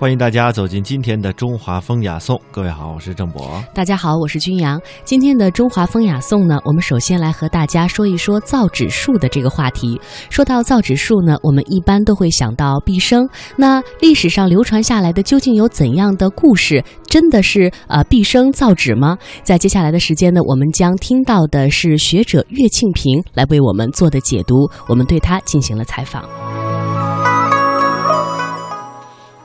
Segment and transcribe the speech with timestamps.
[0.00, 2.40] 欢迎大家走进今天的中华风雅颂。
[2.50, 3.62] 各位好，我是郑博。
[3.74, 4.80] 大家好，我是君阳。
[5.04, 10.00] 今天的中华风雅颂呢，我们首先来和大家说一说造纸术的这个话题。
[10.30, 13.28] 说到造纸术呢，我们一般都会想到毕生。
[13.56, 16.82] 那历史上流传下来的究竟有怎样的故事？
[17.04, 19.18] 真的是呃毕生造纸吗？
[19.42, 24.66] 在接下来的时间呢，我们将听到的是学者岳庆平来为我们做的解读。
[24.88, 26.24] 我们对他进行了采访。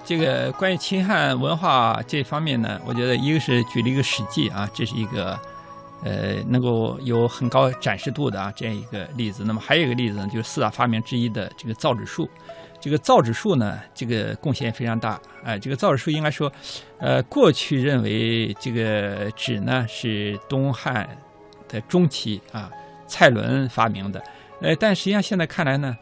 [0.05, 5.37] 这个关于秦汉文化这方面呢，我觉得一个是举了一个《史记》啊，这是一个
[6.03, 9.43] 呃能够有很高展示度的啊这样一个例子。
[9.43, 12.29] 那么还有一个例子呢，就是四大发明之一的这个造纸术。
[12.79, 15.19] 这个造纸术呢，这个贡献非常大。
[15.43, 16.51] 哎，这个造纸术应该说，
[16.99, 21.09] 呃，过去认为这个纸呢是东汉
[21.67, 22.69] 的中期啊
[23.07, 24.21] 蔡伦发明的，
[24.61, 25.97] 呃，但实际上现在看来呢。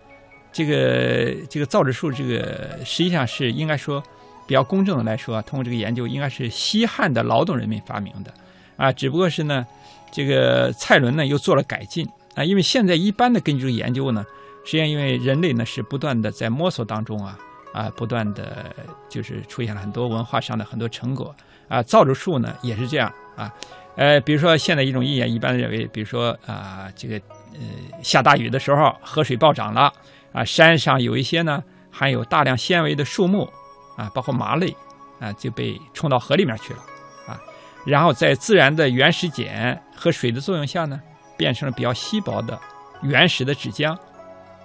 [0.54, 4.02] 这个这个造纸术，这个实际上是应该说
[4.46, 8.32] 比较公正的来说，通过这个研究，应该是西汉的劳动人民发明的，
[8.78, 9.66] 啊，只不过是呢，
[10.12, 14.24] 这个蔡伦呢又做了改进啊，因为现在一般的根据研究呢，
[14.64, 17.38] 实际上因为人类呢是不断的在摸索当中啊
[17.74, 18.66] 啊，不断的
[19.10, 21.36] 就是出现了很多文化上的很多成果
[21.68, 23.52] 啊，造纸术呢也是这样啊，
[23.96, 27.16] 呃，比如说现在一种意见，一般认为，比如说啊，这个
[27.54, 27.60] 呃
[28.04, 29.92] 下大雨的时候，河水暴涨了。
[30.34, 33.48] 啊，山上有一些呢含有大量纤维的树木，
[33.96, 34.76] 啊，包括麻类，
[35.20, 36.80] 啊，就被冲到河里面去了，
[37.28, 37.40] 啊，
[37.86, 41.00] 然后在自然的原始碱和水的作用下呢，
[41.38, 42.60] 变成了比较稀薄的
[43.04, 43.96] 原始的纸浆，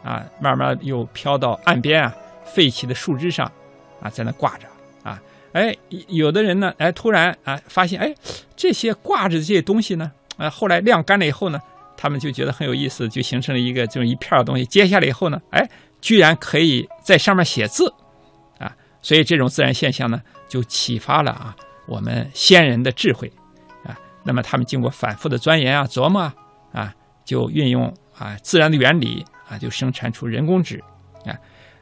[0.03, 2.15] 啊，慢慢又飘到岸边啊
[2.47, 3.53] 废弃的树枝上，
[4.01, 4.67] 啊，在那挂着，
[5.03, 5.21] 啊，
[5.53, 5.77] 哎，
[6.09, 8.15] 有的人呢，哎，突然啊发现，哎，
[8.57, 11.61] 这些挂着的这些东西呢，啊，后来晾干了以后呢。
[12.01, 14.65] 他们就觉得很有意思，就形成了一个这种一片的东西。
[14.67, 15.69] 接下来以后呢，哎，
[16.01, 17.93] 居然可以在上面写字，
[18.61, 21.57] 啊，所以这种自然现象呢，就启发了啊
[21.89, 23.29] 我们先人的智慧，
[23.85, 26.33] 啊，那么他们经过反复的钻研啊、琢磨
[26.73, 30.81] 啊，就运用啊自然的原理啊，就生产出人工纸，
[31.27, 31.35] 啊，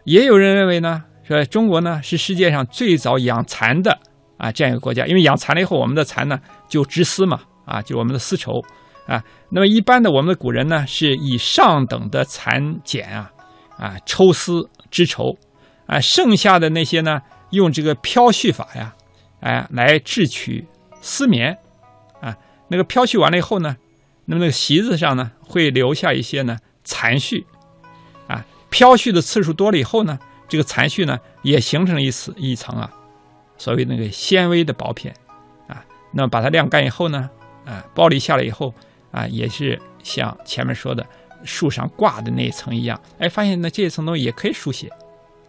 [0.05, 3.99] 也有人认为呢，说中国呢是世界上最早养蚕的
[4.39, 6.41] 啊这样一个国家，因为养蚕了以后，我们的蚕呢
[6.71, 8.65] 就织丝嘛，啊，就我们的丝绸。
[9.07, 13.31] 啊，那么一般的我们的古人呢，是以上等的蚕茧啊，
[13.79, 15.39] 啊抽丝织绸，
[15.87, 18.93] 啊剩下的那些呢，用这个漂絮法呀，
[19.39, 20.67] 哎来制取
[21.01, 21.57] 丝棉，
[22.21, 23.77] 啊那个漂絮完了以后呢，
[24.25, 27.45] 那么那个席子上呢会留下一些呢残絮，
[28.27, 30.19] 啊漂絮的次数多了以后呢，
[30.49, 32.91] 这个残絮呢也形成了一层一层啊，
[33.57, 35.15] 所谓那个纤维的薄片，
[35.69, 37.31] 啊那么把它晾干以后呢，
[37.65, 38.75] 啊剥离下来以后。
[39.17, 41.05] 啊，也是像前面说的
[41.43, 44.89] 树上挂的那一层一样，哎，发现呢这一层东西也可以书写，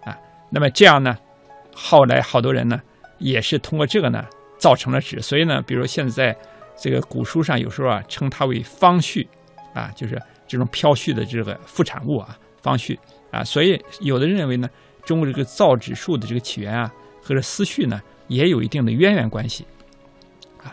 [0.05, 0.17] 啊，
[0.50, 1.13] 那么这样呢，
[1.75, 2.79] 后来好多人呢
[3.17, 4.23] 也是通过这个呢
[4.57, 6.33] 造成了纸，所以呢，比如现在
[6.78, 9.28] 这个古书上有时候啊称它为方絮，
[9.73, 10.17] 啊，就是
[10.47, 12.97] 这种飘絮的这个副产物啊，方絮
[13.31, 14.69] 啊，所以有的人认为呢，
[15.03, 16.89] 中国这个造纸术的这个起源啊
[17.22, 17.99] 和这丝絮呢
[18.29, 19.66] 也有一定的渊源关系，
[20.63, 20.72] 啊，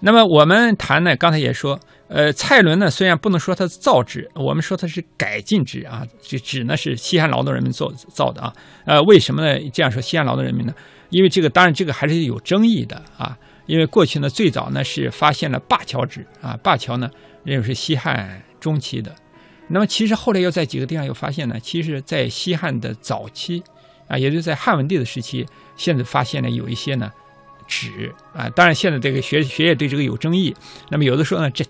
[0.00, 1.78] 那么我们谈呢，刚才也说。
[2.14, 6.06] 呃，蔡伦呢，虽然不能说他是造纸，我们说他是改进纸啊。
[6.20, 8.52] 这纸呢是西汉劳动人民做造的啊。
[8.84, 9.58] 呃，为什么呢？
[9.72, 10.74] 这样说西汉劳动人民呢？
[11.08, 13.34] 因为这个当然这个还是有争议的啊。
[13.64, 17.08] 因为过去呢最早呢是发现了灞桥纸啊，灞桥呢
[17.44, 19.14] 认为是西汉中期的。
[19.68, 23.62] 那么其实后来又在几个地方又发现呢，其实在西汉的早期
[24.06, 25.46] 啊，也就是在汉文帝的时期，
[25.76, 27.10] 现在发现了有一些呢
[27.66, 28.50] 纸啊。
[28.50, 30.54] 当然现在这个学学业对这个有争议。
[30.90, 31.64] 那么有的时候呢这。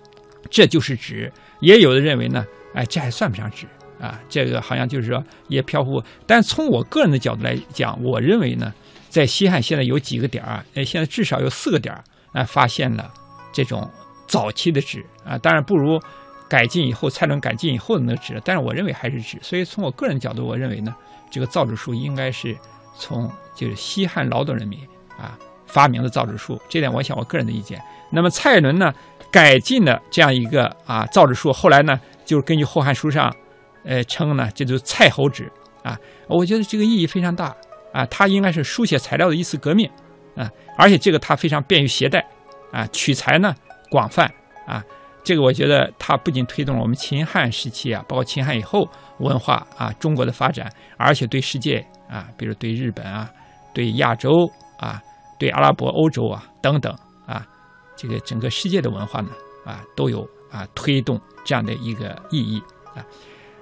[0.53, 3.65] 这就是纸，也有的认为呢，哎，这还算不上纸
[3.99, 5.99] 啊，这个好像就是说也飘忽。
[6.27, 8.71] 但从我个人的角度来讲，我认为呢，
[9.09, 12.03] 在西汉现在有几个点儿，哎，现在至少有四个点儿，
[12.33, 13.11] 啊，发现了
[13.51, 13.89] 这种
[14.27, 15.99] 早期的纸啊，当然不如
[16.47, 19.39] 改进以后蔡伦改进以后的那个纸，但是我认为还是纸。
[19.41, 20.95] 所以从我个人角度，我认为呢，
[21.31, 22.55] 这个造纸术应该是
[22.95, 24.79] 从就是西汉劳动人民
[25.17, 25.35] 啊
[25.65, 27.81] 发明的造纸术，这点我想我个人的意见。
[28.13, 28.93] 那么蔡伦呢？
[29.31, 33.35] 改进的这样一个啊造纸术，后来呢，就是根据《后汉书》上，
[33.83, 35.51] 呃称呢，这就是蔡侯纸
[35.81, 35.97] 啊。
[36.27, 37.51] 我觉得这个意义非常大
[37.91, 39.89] 啊，它应该是书写材料的一次革命
[40.35, 42.23] 啊，而且这个它非常便于携带
[42.71, 43.55] 啊，取材呢
[43.89, 44.31] 广泛
[44.67, 44.83] 啊。
[45.23, 48.87] 这个我觉得它不仅推动了我们秦汉时期啊，包括秦汉以后
[49.17, 53.27] 文化啊中国的发展，而且对世界啊，比如对日本啊，
[53.73, 54.29] 对亚洲
[54.77, 55.01] 啊，
[55.39, 56.95] 对阿拉伯欧洲啊等等。
[57.95, 59.29] 这个整个世界的文化呢，
[59.65, 62.61] 啊，都有啊推动这样的一个意义
[62.95, 63.05] 啊，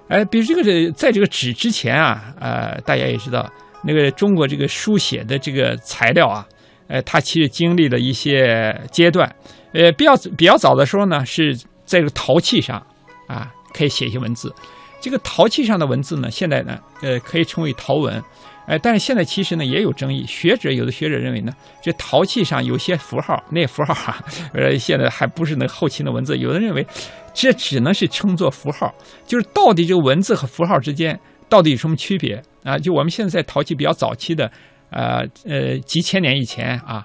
[0.08, 3.50] 哎，比如这个在这个纸之前啊，呃，大家也知道，
[3.84, 6.48] 那个中国这个书写的这个材料啊，
[6.88, 9.34] 呃，它其实经历了一些阶段，
[9.74, 11.56] 呃，比较比较早的时候呢，是
[11.86, 12.86] 在这个陶器上
[13.28, 14.54] 啊，可以写一些文字。
[15.02, 18.24] 这个陶器上的文字呢，现在呢，呃，可以称为陶文。
[18.68, 21.52] 哎，但是现在其实呢也有争议，学者有的学者认为呢，
[21.82, 26.38] 这陶器上有些符号，那符号哈， 呃，现在还不是那后期的文字。
[26.38, 26.86] 有的认为，
[27.34, 28.94] 这只能是称作符号，
[29.26, 31.20] 就是到底这个文字和符号之间
[31.50, 32.78] 到底有什么区别啊？
[32.78, 34.50] 就我们现在陶器比较早期的，
[34.92, 37.04] 呃呃几千年以前啊，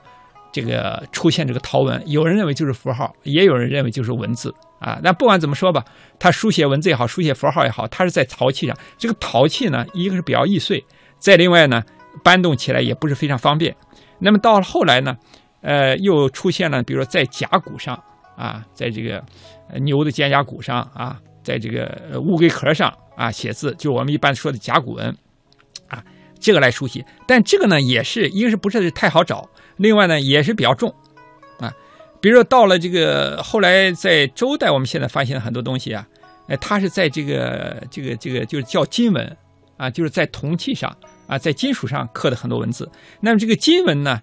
[0.52, 4.98] 这个出现这个陶文，有人认为就是符号，也有人认为就是文字啊。
[5.02, 5.84] 那不管怎么说吧，
[6.18, 8.76] 它书写文字也好，书写符号也好，它是在陶器上。
[8.98, 10.84] 这个陶器呢，一个是比较易碎。
[11.18, 11.82] 再另外呢，
[12.22, 13.74] 搬动起来也不是非常方便。
[14.18, 15.16] 那么到了后来呢，
[15.60, 18.02] 呃，又出现了，比如说在甲骨上
[18.36, 19.22] 啊，在这个
[19.80, 25.08] 牛的肩胛骨上啊，在这个乌龟壳上啊写字，就我们一般说的甲骨文
[25.88, 26.02] 啊，
[26.38, 27.04] 这个来书写。
[27.26, 30.94] 但这个呢，也是一个是不是太好找，另外呢也是比较重。
[32.26, 36.04] 比如说到了这个后来在周代，我们现在发现了很多东西啊，
[36.48, 39.36] 呃，它是在这个这个这个就是叫金文。
[39.78, 40.96] 啊，就是在铜器上
[41.26, 42.90] 啊，在金属上刻的很多文字。
[43.20, 44.22] 那么这个金文呢，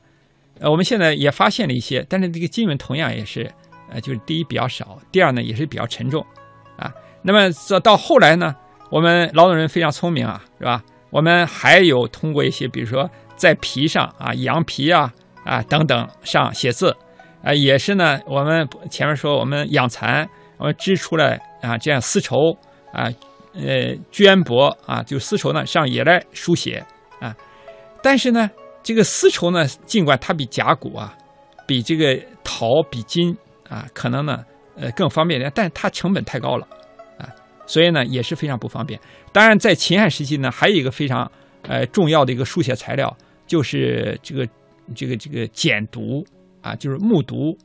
[0.59, 3.47] 呃，我们现在也发现了一些，但是这个金文同样也是，
[3.91, 6.25] 呃，就是第一比较少，第二呢也是比较沉重，
[6.75, 6.91] 啊。
[7.21, 8.55] 那么这到后来呢，
[8.89, 10.83] 我们劳动人非常聪明啊，是吧？
[11.11, 15.13] 我们还有通过一些，比如说在皮上啊，羊皮啊
[15.45, 16.97] 啊等等上写字，
[17.43, 18.19] 啊，也是呢。
[18.25, 22.57] 我们前面说我们养蚕，我们织出来啊这样丝绸
[22.91, 23.11] 啊。
[23.55, 26.83] 呃，绢帛啊，就丝绸呢，上也来书写
[27.19, 27.35] 啊。
[28.01, 28.49] 但是呢，
[28.81, 31.15] 这个丝绸呢，尽管它比甲骨啊，
[31.67, 33.37] 比这个陶、比金
[33.69, 34.43] 啊，可能呢，
[34.75, 36.67] 呃，更方便点，但它成本太高了
[37.19, 37.29] 啊，
[37.67, 38.99] 所以呢，也是非常不方便。
[39.31, 41.31] 当然，在秦汉时期呢，还有一个非常
[41.61, 43.15] 呃重要的一个书写材料，
[43.45, 44.47] 就是这个
[44.95, 46.25] 这个这个简牍
[46.63, 47.55] 啊，就是木牍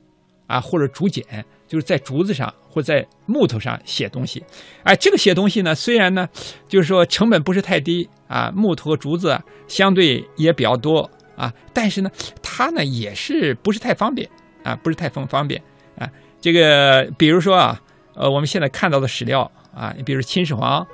[0.46, 1.24] 啊，或者竹简。
[1.68, 4.42] 就是在竹子上或在木头上写东西，
[4.84, 6.26] 哎，这个写东西呢，虽然呢，
[6.66, 12.10] 就是说成本不是太低啊，木头和竹子相对也比较多啊，但是呢，
[12.42, 14.26] 它呢也是不是太方便
[14.64, 15.62] 啊，不是太方方便
[15.98, 16.08] 啊。
[16.40, 17.78] 这个比如说啊，
[18.14, 19.42] 呃，我们现在看到的史料
[19.74, 20.86] 啊，你比如秦始皇，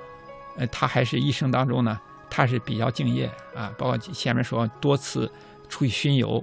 [0.56, 5.30] 呃，他还是一生当中呢，他是比较敬业啊，包括前面说多次
[5.68, 6.42] 出去巡游。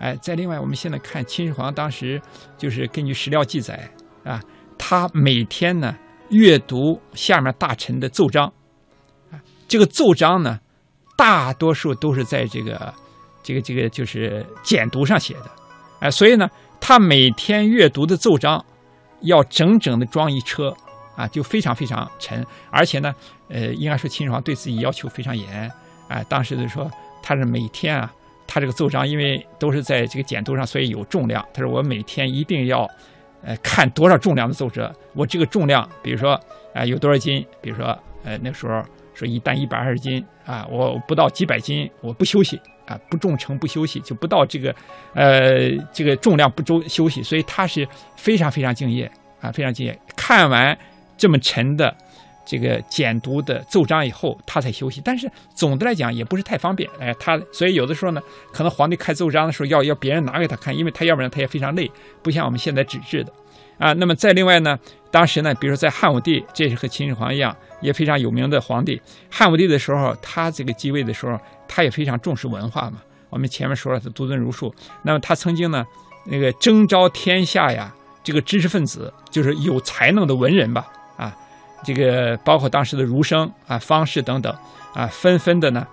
[0.00, 2.18] 哎，再另外，我们现在看秦始皇当时，
[2.56, 3.86] 就是根据史料记载
[4.24, 4.42] 啊，
[4.78, 5.94] 他每天呢
[6.30, 8.50] 阅读下面大臣的奏章，
[9.30, 9.36] 啊，
[9.68, 10.58] 这个奏章呢，
[11.18, 12.94] 大多数都是在这个
[13.42, 15.50] 这个这个就是简牍上写的，
[16.00, 16.48] 哎，所以呢，
[16.80, 18.64] 他每天阅读的奏章
[19.20, 20.74] 要整整的装一车，
[21.14, 23.14] 啊，就非常非常沉，而且呢，
[23.50, 25.70] 呃，应该说秦始皇对自己要求非常严，
[26.08, 26.90] 哎，当时就说
[27.22, 28.10] 他是每天啊。
[28.52, 31.46] 他这个奏章，因为都是在这个简牍上，所以有重量。
[31.54, 32.84] 他说我每天一定要，
[33.44, 34.92] 呃，看多少重量的奏折。
[35.14, 36.32] 我这个重量，比如说，
[36.74, 37.46] 啊，有多少斤？
[37.60, 38.82] 比如说，呃，那时候
[39.14, 44.74] 说一担一百二十斤啊，我不到几百斤，我不休息啊，不重称不休息，就不到这个，
[45.14, 47.22] 呃，这个重量不周休息。
[47.22, 47.86] 所以他是
[48.16, 49.08] 非常非常敬业
[49.40, 49.96] 啊，非常敬业。
[50.16, 50.76] 看完
[51.16, 51.96] 这么沉的。
[52.50, 55.00] 这个简读的奏章以后，他才休息。
[55.04, 58.20] 但是总的来讲也不是太方便，哎，他所以有的时候呢，
[58.52, 61.88] 可能皇帝开奏章的时候要要别人拿给他看，因为他要不然他也非常累，
[62.24, 63.32] 不像我们现在纸质的，
[63.78, 63.92] 啊。
[63.92, 64.76] 那么再另外呢，
[65.12, 69.00] 当时呢，比如说在汉武帝，这是和秦始皇一样，也非常有名的皇帝。
[69.30, 71.38] 汉武帝的时候，他这个继位的时候，
[71.68, 73.00] 他也非常重视文化嘛。
[73.28, 74.74] 我们前面说了，他独尊儒术。
[75.04, 75.84] 那么他曾经呢，
[76.26, 80.90] 那个征召天下呀，这个知识分子，就是有才能的文人吧。
[81.84, 84.54] 这个包括当时的儒生啊、方士等等
[84.94, 85.86] 啊，纷纷的呢，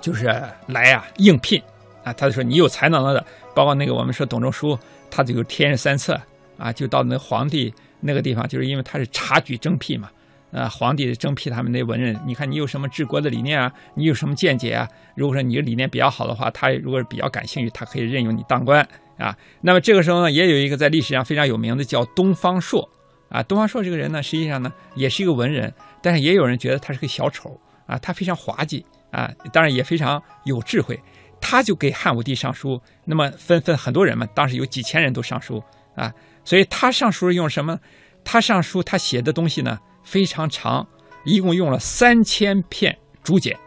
[0.00, 0.26] 就是
[0.66, 1.62] 来啊应聘
[2.02, 2.12] 啊。
[2.12, 4.78] 他就说你有才能了的，包括那个我们说董仲舒，
[5.10, 6.20] 他就有天人三策
[6.56, 10.10] 啊，就到那皇帝那个地方，就是因为他是察举征辟嘛，
[10.52, 14.88] 啊，皇帝征辟他们那文人，你看你有什么治国的理念啊，你有什么见解啊？
[15.16, 18.86] 如果说你的理念比较好的话，他如果是比较感兴趣，他可以任用你当官
[19.18, 19.36] 啊。
[19.60, 22.88] 那么这个时候呢，也有一个在历史上非常有名的叫东方朔。
[23.34, 31.02] 啊，东方朔这个人呢，实际上呢也是一个文人，但是也有人觉得他是个小丑啊，他非常滑稽啊，当然也非常有智慧。
[31.40, 35.60] 他就给汉武帝上书，那么纷纷很多人嘛，当时有几千人都上书
[35.96, 36.14] 啊，
[36.44, 37.76] 所以他上书用什么？
[38.22, 40.86] 他上书他写的东西呢非常长，
[41.24, 43.58] 一共用了三千片竹简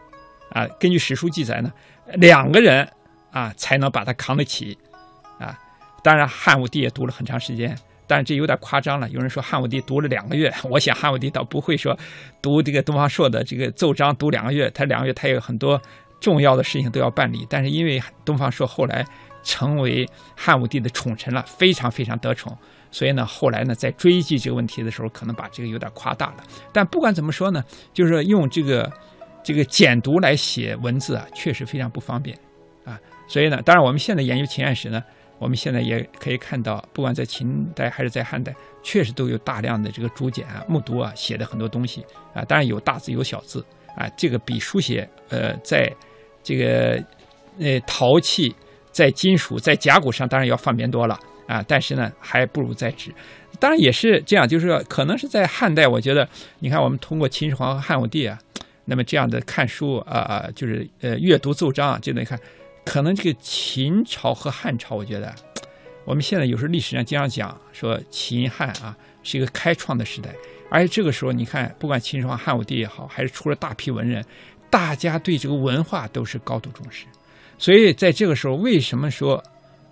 [0.50, 0.66] 啊。
[0.80, 1.70] 根据史书记载呢，
[2.14, 2.90] 两个人
[3.30, 4.78] 啊才能把他扛得起
[5.38, 5.58] 啊。
[6.02, 7.76] 当然汉武帝也读了很长时间。
[8.08, 9.08] 但这有点夸张了。
[9.10, 11.96] 有人说汉武帝读了两个月，我想汉武帝倒不会说
[12.42, 14.70] 读这个东方朔的这个奏章读两个月。
[14.70, 15.80] 他两个月他有很多
[16.20, 19.04] 重要的事情都要办理，但是因为东方朔后来
[19.44, 22.56] 成为汉武帝的宠臣了，非常非常得宠，
[22.90, 26.36] 所以呢，后来呢，在追记这个问题的时候，可能把这个有点夸大了。
[26.72, 27.62] 但不管怎么说呢，
[27.92, 28.90] 就是用这个
[29.44, 32.36] 这个简读来写文字啊，确实非常不方便
[32.84, 32.98] 啊。
[33.28, 35.00] 所以呢，当然我们现在研究秦汉史呢，
[35.38, 42.04] 我们现在也可以看到，不管在秦代还是在汉代，确实都有大量的这个竹简啊、木牍啊写的很多东西
[42.34, 43.64] 啊，当然有大字有小字
[43.96, 45.90] 啊，这个比书写呃在
[46.42, 47.02] 这个
[47.58, 48.54] 呃陶器。
[48.90, 51.16] 在金属、在甲骨上，当然要方便多了
[51.46, 53.14] 啊，但是呢，还不如在纸。
[53.60, 56.28] 当然也是这样，就是说，可能是在汉代，我觉得，
[56.58, 58.36] 你看，我们通过秦始皇和汉武帝啊，
[58.86, 62.36] 那么这样的看书啊，就是呃阅读奏章啊，就能看，
[62.88, 65.34] 可能这个秦朝和汉朝，我觉得，
[66.06, 70.34] 我们现在有时候历史上经常讲说秦汉啊是一个开创的时代，
[70.70, 74.24] 而且这个时候，你看，不管秦始皇、汉武帝也好，还是出了大批文人，
[74.70, 77.04] 大家对这个文化都是高度重视。
[77.58, 79.42] 所以在这个时候，为什么说，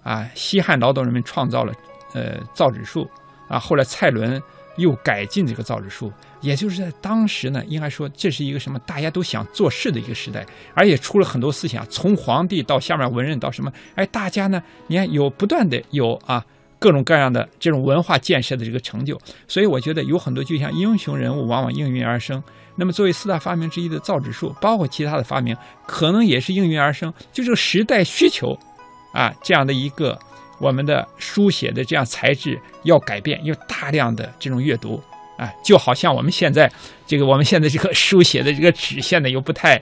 [0.03, 1.75] 啊，西汉劳动人民创造了，
[2.15, 3.07] 呃，造纸术，
[3.47, 4.43] 啊，后来蔡伦
[4.77, 16.45] 又改进这个造纸术，也就是在当时呢，应该说这是一个什么，大家都想做事的一个时代，而且出了很多思想，从皇帝到下面文人到什么，哎，大家呢，你看有不断的有啊。
[16.79, 19.19] 各种各样的这种文化建设的这个成就，
[19.49, 22.41] 所以我觉得有很多就像英雄人物，往往应运而生。
[22.77, 25.57] 那么作为四大发明之一的造纸术，包括其他的发明，
[25.87, 27.13] 可能也是应运而生。
[27.33, 28.57] 就这个时代需求，
[29.15, 30.19] 啊，这样的一个
[30.59, 35.03] 我们的书写的这样材质要改变，有大量的这种阅读。
[35.37, 36.67] 啊，就好像我们现在
[37.07, 39.79] 这个，我们现在这个书写的这个纸，现在又不太，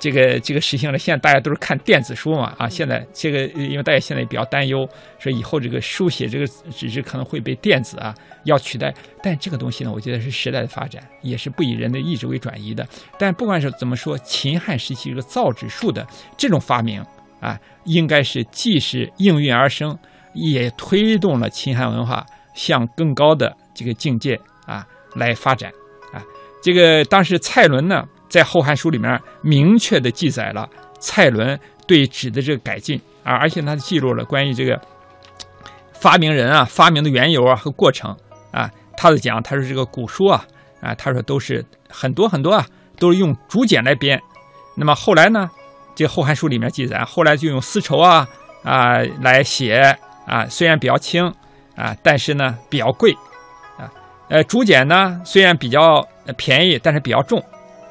[0.00, 0.98] 这个这个实行了。
[0.98, 4.84] 现在大家都是看电子书嘛，啊，现在这个因为大家现在也比较担忧，
[5.20, 8.12] 说以后这个书写这个纸质可能会被电子啊
[8.46, 8.92] 要取代。
[9.22, 12.84] 但这个东西呢，我觉得是时代的发展，也是不以人的意志为转移的。
[13.16, 16.04] 但不管是怎么说，秦汉时期这个造纸术的
[16.36, 17.00] 这种发明
[17.38, 19.96] 啊，应该是既是应运而生，
[20.36, 22.24] 也推动了秦汉文化
[22.54, 24.86] 向更高的这个境界啊。
[25.14, 25.72] 来发展，
[26.12, 26.20] 啊，
[26.62, 34.78] 这个当时蔡伦呢，在《后汉书》里面明确的记载了蔡伦对纸的这个改进啊，而且他记录了关于这个
[35.94, 38.14] 发明人啊、发明的缘由啊和过程
[38.50, 40.44] 啊，他的讲，他说这个古书啊，
[40.82, 42.66] 啊，他说都是很多很多啊，
[42.98, 44.20] 都是用竹简来编，
[44.76, 45.48] 那么后来呢，
[45.94, 48.28] 这《后汉书》里面记载，后来就用丝绸啊
[48.62, 51.24] 啊来写啊，虽然比较轻
[51.76, 53.12] 啊，但是呢比较贵。
[53.78, 53.90] 啊
[54.28, 56.06] 呃，竹简呢虽然比较
[56.36, 57.42] 便宜，但是比较重，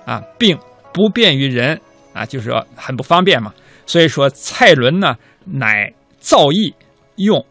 [0.05, 0.57] 啊，并
[0.93, 1.79] 不便于人
[2.13, 3.53] 啊，就是说很不方便嘛。
[3.85, 5.15] 所以说蔡伦呢
[5.45, 6.73] 乃造诣
[7.15, 7.43] 用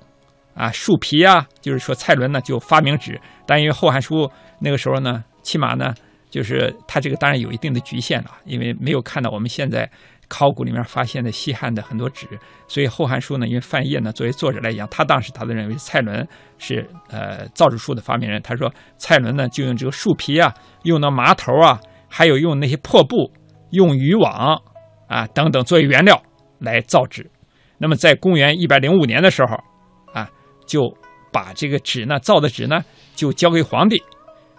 [0.55, 3.19] 啊树皮啊，就是说蔡伦呢就发明纸。
[3.47, 4.27] 但因为《后汉书》
[4.59, 5.95] 那个时候呢，起码呢
[6.29, 9.91] 就是它这个当然有一定的局限了，因为没有看到我们现在。
[10.29, 12.27] 考古里面发现的西汉的很多纸，
[12.67, 16.27] 所以《后汉书》呢，因为范晔呢作为作者来讲，他当时他的认为蔡伦
[16.59, 18.41] 是呃造纸术的发明人。
[18.43, 20.53] 他说蔡伦呢就用这个树皮啊，
[20.85, 21.79] 用的麻头啊，
[22.09, 23.31] 还有用那些破布、
[23.71, 24.61] 用渔网
[25.09, 26.21] 啊等等作为原料
[26.59, 27.31] 来造纸。
[27.79, 29.57] 那么在公元一百零五年的时候
[30.13, 30.31] 啊，
[30.67, 30.97] 就
[31.33, 32.83] 把这个纸呢造的纸呢
[33.15, 34.03] 就交给皇帝。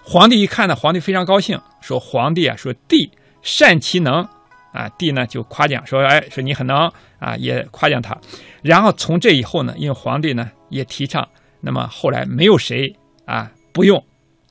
[0.03, 3.09] 皇帝一看呢，皇帝非常高兴，说皇帝啊说帝
[3.41, 4.27] 善其能。
[4.75, 8.13] 啊，帝呢就夸奖说，哎，说你很能啊，也夸奖他。
[8.61, 11.25] 然后从这以后呢，因为皇帝呢也提倡，
[11.61, 12.93] 那么后来没有谁
[13.25, 14.03] 啊不用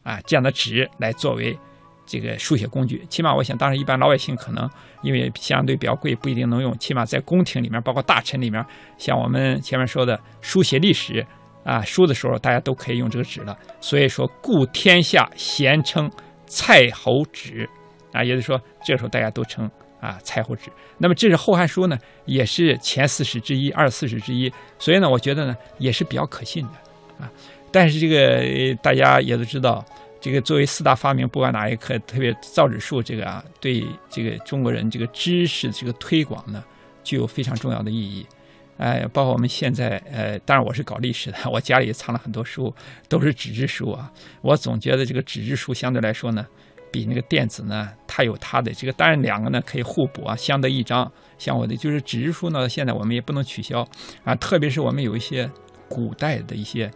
[0.02, 1.54] 啊这样的纸来作为
[2.06, 3.04] 这个书写工具。
[3.10, 4.66] 起码我想，当时一般老百姓可能
[5.02, 6.74] 因为相对比较贵，不一定能用。
[6.78, 8.64] 起码在宫廷里面，包括大臣里面，
[8.96, 11.22] 像我们前面说的书写历史
[11.64, 13.54] 啊书的时候，大家都可以用这个纸了。
[13.78, 16.10] 所以说，故天下咸称
[16.46, 17.68] 蔡侯纸
[18.10, 19.70] 啊，也就是说，这时候大家都称。
[20.04, 20.70] 啊，蔡侯纸。
[20.99, 24.52] 那么这是《后汉书》呢，也是前四史之一，二四史之一。
[24.78, 27.30] 所以呢，我觉得呢，也是比较可信的啊。
[27.73, 29.82] 但是这个大家也都知道，
[30.20, 36.62] 这个作为四大发明，不管哪一科，特别造纸术这个啊，对这个中国人这个知识这个推广呢，
[37.02, 38.26] 具有非常重要的意义。
[38.76, 42.75] 哎，包括我们现在，呃，当然我是搞历史的，我家里藏了很多书，
[43.08, 44.12] 都是纸质书啊。
[44.42, 46.46] 我总觉得这个纸质书相对来说呢。
[46.94, 51.10] 比那个电子呢，它有它的这个，当然两个呢可以互补啊，相得益彰。
[51.38, 53.84] 像我的就是纸质书呢，现在我们也不能取消
[54.22, 55.50] 啊，特别是我们有一些
[55.88, 56.88] 古代的一些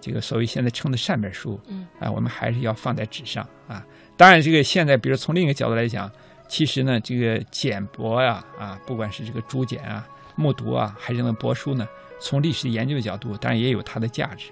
[0.00, 3.84] 这个所谓现在称的善本书，嗯啊，我们还是要放在纸上啊。
[4.16, 6.10] 当然，这个现在比如从另一个角度来讲，
[6.48, 11.86] 其实呢，这个简帛呀啊，不管是这个竹简啊、木牍啊，还是那帛书呢，
[12.18, 14.50] 从历史研究的角度，当然也有它的价值。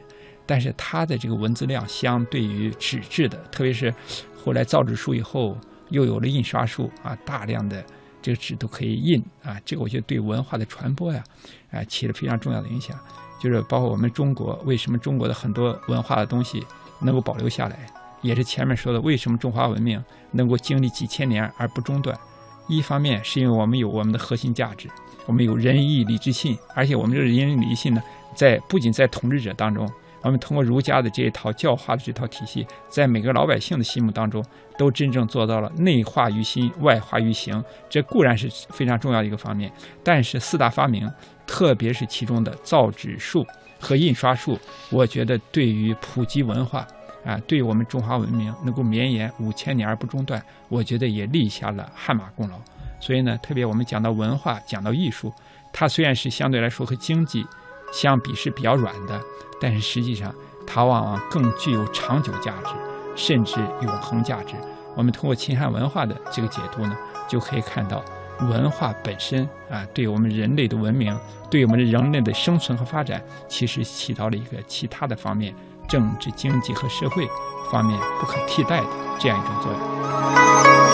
[0.50, 3.94] 但是它的这个文字量相对于纸质的，特别是
[4.36, 5.56] 后来造纸术以后，
[5.90, 7.84] 又有了印刷术啊，大量的
[8.20, 11.22] 这个纸都可以印啊，这个我觉得对文化的传播呀，
[11.70, 12.98] 啊，起了非常重要的影响。
[13.40, 16.66] 就是包括我们中国，为什么中国的很多文化的东西
[17.00, 17.86] 能够保留下来，
[18.20, 22.18] 也是前面说的，为什么中华文明能够经历几千年而不中断。
[22.66, 24.88] 一方面是因为我们有我们的核心价值，
[25.26, 28.02] 我们有仁义礼智信，而且我们这个仁义礼信呢，
[28.34, 29.88] 在不仅在统治者当中。
[30.22, 34.44] 我们通过儒家的这一套教化的这套体系，在每个老百姓的心目当中，
[34.76, 37.62] 都真正做到了内化于心，外化于行。
[37.88, 39.72] 这固然是非常重要的一个方面，
[40.04, 41.10] 但是四大发明，
[41.46, 43.46] 特别是其中的造纸术
[43.78, 44.58] 和印刷术，
[44.90, 46.86] 我觉得对于普及文化
[47.24, 52.56] 啊，对于我们中华文明能够绵延五千年而不中断，我觉得也立下了汗马功劳。
[53.00, 55.32] 所以呢，特别我们讲到文化，讲到艺术，
[55.72, 57.46] 它虽然是相对来说和经济。
[57.92, 59.20] 相比是比较软的，
[59.60, 60.34] 但是实际上
[60.66, 62.70] 它往往更具有长久价值，
[63.14, 64.54] 甚至永恒价值。
[64.94, 66.96] 我们通过秦汉文化的这个解读呢，
[67.28, 68.02] 就可以看到
[68.40, 71.16] 文化本身啊，对我们人类的文明，
[71.50, 75.54] 对我们的人类的生存和发展，其实起到了一个其他的方面，
[75.88, 77.28] 政治、经济和社会
[77.70, 78.86] 方面不可替代的
[79.18, 80.89] 这样一种作用。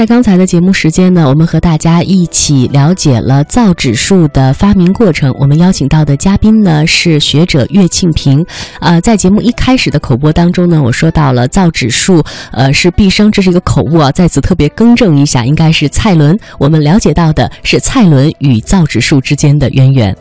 [0.00, 5.30] 在刚才的节目时间呢，我们和大家一起了解了造纸术的发明过程。
[5.38, 8.42] 我们邀请到的嘉宾呢是学者岳庆平。
[8.80, 16.34] 呃，在节目一开始的口播当中呢，我说到了造纸术，呃，是毕生，这是一个口误啊，在此特别更正一下，应该是蔡伦。
[16.58, 20.16] 我们了解到的是蔡伦与造纸术之间的渊源。